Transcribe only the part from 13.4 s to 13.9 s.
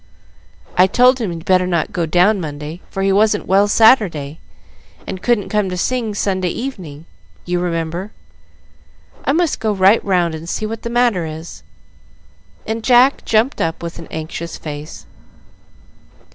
up,